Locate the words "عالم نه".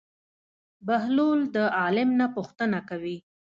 1.79-2.25